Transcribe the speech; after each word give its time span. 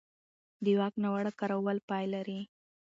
د 0.63 0.65
واک 0.79 0.93
ناوړه 1.03 1.31
کارول 1.39 1.77
پای 1.89 2.05
لري 2.13 2.39